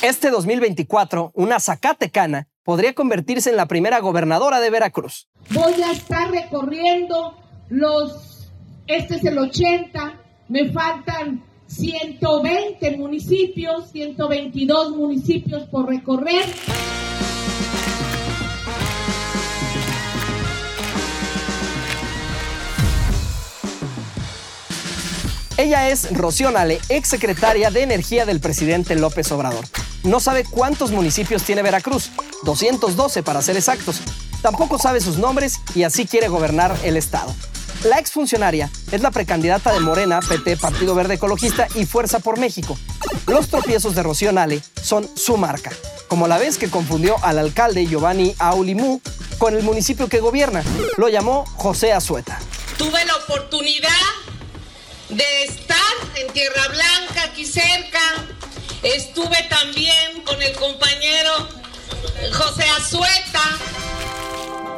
Este 0.00 0.30
2024, 0.30 1.32
una 1.34 1.58
Zacatecana 1.58 2.46
podría 2.62 2.94
convertirse 2.94 3.50
en 3.50 3.56
la 3.56 3.66
primera 3.66 3.98
gobernadora 3.98 4.60
de 4.60 4.70
Veracruz. 4.70 5.28
Voy 5.50 5.82
a 5.82 5.90
estar 5.90 6.30
recorriendo 6.30 7.36
los, 7.68 8.52
este 8.86 9.16
es 9.16 9.24
el 9.24 9.38
80, 9.38 10.14
me 10.48 10.70
faltan 10.70 11.42
120 11.66 12.96
municipios, 12.96 13.90
122 13.90 14.96
municipios 14.96 15.64
por 15.64 15.88
recorrer. 15.88 16.44
Ella 25.56 25.88
es 25.90 26.16
Rocío 26.16 26.52
Nale, 26.52 26.78
exsecretaria 26.88 27.72
de 27.72 27.82
Energía 27.82 28.24
del 28.26 28.38
presidente 28.38 28.94
López 28.94 29.32
Obrador. 29.32 29.64
No 30.04 30.20
sabe 30.20 30.44
cuántos 30.44 30.90
municipios 30.90 31.42
tiene 31.42 31.62
Veracruz, 31.62 32.10
212 32.44 33.22
para 33.22 33.42
ser 33.42 33.56
exactos. 33.56 34.00
Tampoco 34.42 34.78
sabe 34.78 35.00
sus 35.00 35.18
nombres 35.18 35.60
y 35.74 35.82
así 35.82 36.06
quiere 36.06 36.28
gobernar 36.28 36.76
el 36.84 36.96
estado. 36.96 37.34
La 37.84 37.98
exfuncionaria 37.98 38.70
es 38.90 39.02
la 39.02 39.10
precandidata 39.10 39.72
de 39.72 39.80
Morena, 39.80 40.20
PT, 40.20 40.56
Partido 40.56 40.94
Verde 40.94 41.14
Ecologista 41.14 41.68
y 41.74 41.86
Fuerza 41.86 42.18
por 42.18 42.38
México. 42.38 42.76
Los 43.26 43.48
tropiezos 43.48 43.94
de 43.94 44.02
Rocío 44.02 44.32
Nale 44.32 44.62
son 44.82 45.08
su 45.16 45.36
marca, 45.36 45.70
como 46.08 46.26
la 46.26 46.38
vez 46.38 46.58
que 46.58 46.70
confundió 46.70 47.16
al 47.22 47.38
alcalde 47.38 47.86
Giovanni 47.86 48.34
Aulimú 48.38 49.00
con 49.38 49.56
el 49.56 49.62
municipio 49.62 50.08
que 50.08 50.20
gobierna. 50.20 50.64
Lo 50.96 51.08
llamó 51.08 51.44
José 51.56 51.92
Azueta. 51.92 52.40
Tuve 52.76 53.04
la 53.04 53.16
oportunidad 53.16 53.90
de 55.08 55.44
estar 55.44 55.78
en 56.16 56.32
Tierra 56.32 56.68
Blanca, 56.68 56.98
también 57.34 57.67
el 60.42 60.54
compañero 60.56 61.30
José 62.32 62.64
Azueta. 62.76 63.40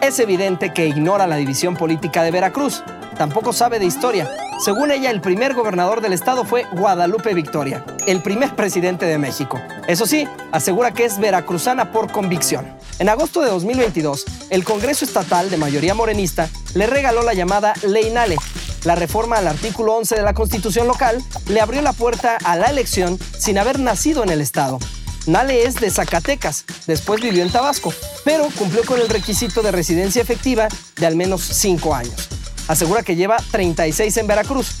Es 0.00 0.18
evidente 0.18 0.72
que 0.72 0.86
ignora 0.86 1.26
la 1.26 1.36
división 1.36 1.76
política 1.76 2.22
de 2.22 2.30
Veracruz. 2.30 2.82
Tampoco 3.16 3.52
sabe 3.52 3.78
de 3.78 3.84
historia. 3.84 4.30
Según 4.64 4.90
ella, 4.90 5.10
el 5.10 5.20
primer 5.20 5.54
gobernador 5.54 6.00
del 6.00 6.12
estado 6.12 6.44
fue 6.44 6.64
Guadalupe 6.72 7.34
Victoria, 7.34 7.84
el 8.06 8.22
primer 8.22 8.54
presidente 8.54 9.06
de 9.06 9.18
México. 9.18 9.60
Eso 9.86 10.06
sí, 10.06 10.26
asegura 10.52 10.92
que 10.92 11.04
es 11.04 11.18
veracruzana 11.18 11.92
por 11.92 12.10
convicción. 12.10 12.66
En 12.98 13.08
agosto 13.08 13.40
de 13.40 13.50
2022, 13.50 14.24
el 14.50 14.64
Congreso 14.64 15.04
Estatal 15.04 15.50
de 15.50 15.56
mayoría 15.56 15.94
morenista 15.94 16.48
le 16.74 16.86
regaló 16.86 17.22
la 17.22 17.34
llamada 17.34 17.74
Ley 17.82 18.10
Nale, 18.10 18.36
la 18.84 18.96
reforma 18.96 19.36
al 19.36 19.46
artículo 19.46 19.94
11 19.94 20.16
de 20.16 20.22
la 20.22 20.34
Constitución 20.34 20.88
local 20.88 21.22
le 21.48 21.60
abrió 21.60 21.82
la 21.82 21.92
puerta 21.92 22.36
a 22.44 22.56
la 22.56 22.66
elección 22.66 23.16
sin 23.38 23.58
haber 23.58 23.78
nacido 23.78 24.24
en 24.24 24.30
el 24.30 24.40
Estado. 24.40 24.78
Nale 25.26 25.64
es 25.64 25.76
de 25.76 25.90
Zacatecas, 25.90 26.64
después 26.86 27.20
vivió 27.20 27.42
en 27.42 27.50
Tabasco, 27.50 27.94
pero 28.24 28.48
cumplió 28.58 28.84
con 28.84 29.00
el 29.00 29.08
requisito 29.08 29.62
de 29.62 29.70
residencia 29.70 30.20
efectiva 30.20 30.66
de 30.96 31.06
al 31.06 31.14
menos 31.14 31.42
5 31.42 31.94
años. 31.94 32.28
Asegura 32.66 33.02
que 33.02 33.14
lleva 33.14 33.36
36 33.52 34.16
en 34.16 34.26
Veracruz. 34.26 34.72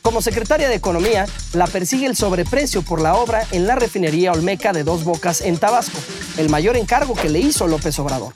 Como 0.00 0.22
secretaria 0.22 0.68
de 0.68 0.76
Economía, 0.76 1.26
la 1.52 1.66
persigue 1.66 2.06
el 2.06 2.16
sobreprecio 2.16 2.82
por 2.82 3.02
la 3.02 3.16
obra 3.16 3.46
en 3.50 3.66
la 3.66 3.74
refinería 3.74 4.32
Olmeca 4.32 4.72
de 4.72 4.84
Dos 4.84 5.04
Bocas 5.04 5.42
en 5.42 5.58
Tabasco, 5.58 5.98
el 6.38 6.48
mayor 6.48 6.76
encargo 6.76 7.14
que 7.14 7.28
le 7.28 7.40
hizo 7.40 7.66
López 7.66 7.98
Obrador. 7.98 8.32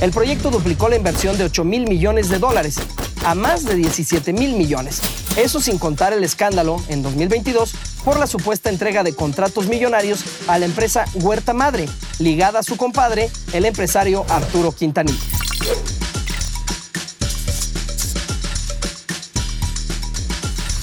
El 0.00 0.12
proyecto 0.12 0.50
duplicó 0.50 0.88
la 0.88 0.96
inversión 0.96 1.36
de 1.38 1.44
8 1.44 1.64
mil 1.64 1.88
millones 1.88 2.28
de 2.28 2.38
dólares 2.38 2.76
a 3.24 3.34
más 3.34 3.64
de 3.64 3.74
17 3.74 4.32
mil 4.34 4.52
millones. 4.54 5.00
Eso 5.36 5.60
sin 5.60 5.78
contar 5.78 6.14
el 6.14 6.24
escándalo 6.24 6.82
en 6.88 7.02
2022 7.02 7.74
por 8.04 8.18
la 8.18 8.26
supuesta 8.26 8.70
entrega 8.70 9.02
de 9.02 9.14
contratos 9.14 9.66
millonarios 9.66 10.24
a 10.48 10.58
la 10.58 10.64
empresa 10.64 11.04
Huerta 11.14 11.52
Madre, 11.52 11.88
ligada 12.18 12.60
a 12.60 12.62
su 12.62 12.78
compadre, 12.78 13.30
el 13.52 13.66
empresario 13.66 14.24
Arturo 14.30 14.72
Quintanilla. 14.72 15.18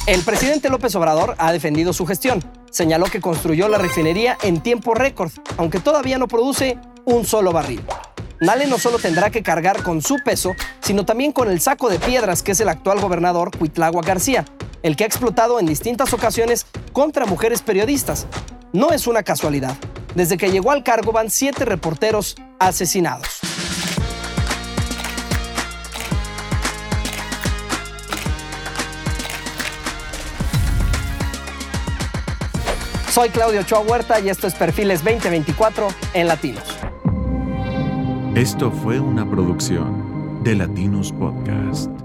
El 0.06 0.22
presidente 0.22 0.70
López 0.70 0.94
Obrador 0.96 1.36
ha 1.40 1.52
defendido 1.52 1.92
su 1.92 2.06
gestión. 2.06 2.44
Señaló 2.70 3.06
que 3.06 3.22
construyó 3.22 3.68
la 3.70 3.80
refinería 3.80 4.38
en 4.44 4.62
tiempo 4.62 4.94
récord, 4.94 5.32
aunque 5.58 5.80
todavía 5.80 6.20
no 6.20 6.28
produce 6.28 6.78
un 7.06 7.26
solo 7.26 7.54
barril. 7.54 7.82
Nale 8.44 8.68
no 8.68 8.78
solo 8.78 9.00
tendrá 9.00 9.30
que 9.30 9.42
cargar 9.42 9.84
con 9.84 10.02
su 10.02 10.18
peso, 10.18 10.54
sino 10.82 11.06
también 11.06 11.32
con 11.32 11.50
el 11.50 11.62
saco 11.62 11.88
de 11.90 11.98
piedras 11.98 12.44
que 12.44 12.52
es 12.52 12.60
el 12.60 12.68
actual 12.68 13.00
gobernador 13.00 13.58
Cuitlagua 13.58 14.02
García, 14.02 14.44
el 14.82 14.98
que 14.98 15.06
ha 15.06 15.08
explotado 15.08 15.62
en 15.62 15.66
distintas 15.66 16.12
ocasiones 16.12 16.66
contra 16.92 17.26
mujeres 17.26 17.62
periodistas. 17.62 18.28
No 18.74 18.92
es 18.92 19.08
una 19.08 19.24
casualidad. 19.24 19.78
Desde 20.14 20.36
que 20.36 20.52
llegó 20.52 20.72
al 20.72 20.84
cargo 20.84 21.14
van 21.14 21.30
siete 21.30 21.64
reporteros 21.64 22.36
asesinados. 22.60 23.40
Soy 33.10 33.30
Claudio 33.30 33.62
Ochoa 33.62 33.80
Huerta 33.80 34.20
y 34.20 34.28
esto 34.28 34.48
es 34.48 34.54
Perfiles 34.54 35.02
2024 35.02 35.88
en 36.14 36.28
Latinos. 36.28 36.83
Esto 38.36 38.72
fue 38.72 39.00
una 39.00 39.30
producción 39.30 40.42
de 40.44 40.56
Latinos 40.56 41.12
Podcast. 41.12 42.03